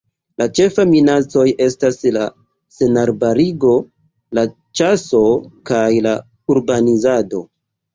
[0.41, 2.25] La ĉefaj minacoj estas la
[2.79, 3.77] senarbarigo,
[4.41, 4.49] la
[4.83, 5.25] ĉaso
[5.73, 6.21] kaj la
[6.57, 7.49] urbanizado.